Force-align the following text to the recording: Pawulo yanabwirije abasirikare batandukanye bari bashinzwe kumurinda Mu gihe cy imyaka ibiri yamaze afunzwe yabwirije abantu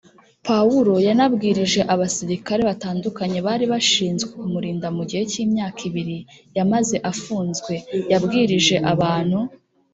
Pawulo 0.47 0.93
yanabwirije 1.07 1.81
abasirikare 1.93 2.61
batandukanye 2.69 3.39
bari 3.47 3.65
bashinzwe 3.73 4.29
kumurinda 4.39 4.87
Mu 4.97 5.03
gihe 5.09 5.23
cy 5.31 5.37
imyaka 5.45 5.79
ibiri 5.89 6.17
yamaze 6.57 6.95
afunzwe 7.11 7.73
yabwirije 8.11 8.75
abantu 8.93 9.39